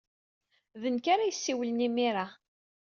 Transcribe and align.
D 0.81 0.83
nekk 0.93 1.05
ara 1.13 1.29
yessiwlen 1.29 1.85
imir-a. 1.87 2.25